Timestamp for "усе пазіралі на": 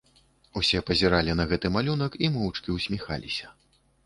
0.61-1.45